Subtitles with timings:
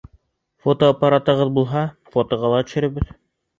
[0.65, 1.85] Фотоаппаратығыҙ булһа,
[2.17, 3.17] фотоға ла төшөрбөҙ.